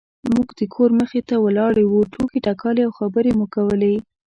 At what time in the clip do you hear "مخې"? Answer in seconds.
0.99-1.21